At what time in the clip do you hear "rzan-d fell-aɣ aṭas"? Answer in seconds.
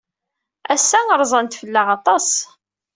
1.21-2.29